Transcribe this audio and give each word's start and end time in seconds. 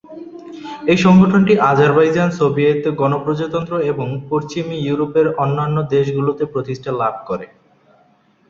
এই 0.91 0.97
সংগঠনটি 0.97 1.53
Azerbaijan, 1.71 2.29
Soviet 2.39 2.83
প্রজাতন্ত্র 3.25 3.73
এবং 3.91 4.07
পশ্চিম 4.29 4.65
ইউরোপের 4.81 5.27
অন্যান্য 5.43 5.77
দেশগুলোতে 5.93 6.43
প্রতিষ্ঠা 6.53 6.91
লাভ 7.01 7.15
করে। 7.27 7.45